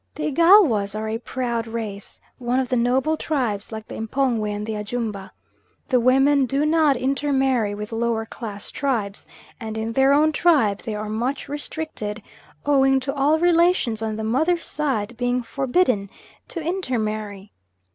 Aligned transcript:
The 0.15 0.25
Igalwas 0.29 0.95
are 0.95 1.07
a 1.07 1.19
proud 1.19 1.67
race, 1.67 2.19
one 2.39 2.59
of 2.59 2.69
the 2.69 2.75
noble 2.75 3.17
tribes, 3.17 3.71
like 3.71 3.87
the 3.87 3.99
M'pongwe 4.01 4.49
and 4.49 4.65
the 4.65 4.73
Ajumba. 4.75 5.29
The 5.89 5.99
women 5.99 6.47
do 6.47 6.65
not 6.65 6.97
intermarry 6.97 7.75
with 7.75 7.91
lower 7.91 8.25
class 8.25 8.71
tribes, 8.71 9.27
and 9.59 9.77
in 9.77 9.93
their 9.93 10.11
own 10.11 10.31
tribe 10.31 10.81
they 10.81 10.95
are 10.95 11.07
much 11.07 11.47
restricted, 11.47 12.23
owing 12.65 12.99
to 13.01 13.13
all 13.13 13.37
relations 13.37 14.01
on 14.01 14.15
the 14.15 14.23
mother's 14.23 14.65
side 14.65 15.15
being 15.17 15.43
forbidden 15.43 16.09
to 16.47 16.59
intermarry. 16.59 17.53